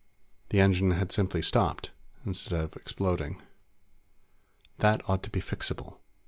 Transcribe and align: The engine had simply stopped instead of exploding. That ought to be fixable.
The 0.49 0.59
engine 0.59 0.89
had 0.93 1.11
simply 1.11 1.43
stopped 1.43 1.91
instead 2.25 2.59
of 2.59 2.75
exploding. 2.75 3.39
That 4.79 5.07
ought 5.07 5.21
to 5.21 5.29
be 5.29 5.41
fixable. 5.41 5.97